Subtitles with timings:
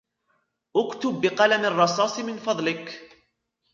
[0.75, 3.09] أكتب بقلم الرصاص من فضلك.